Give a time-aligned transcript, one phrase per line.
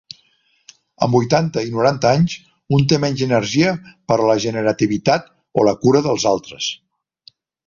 [1.07, 2.37] Amb vuitanta i noranta anys,
[2.77, 3.75] un té menys energia
[4.13, 5.31] per a la generativitat
[5.63, 6.73] o la cura dels altres.